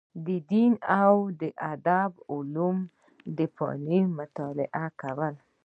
[0.25, 0.67] د دیني
[1.03, 1.15] او
[1.73, 2.85] ادبي علومو
[3.39, 5.31] او فنونو مطالعه یې کوله.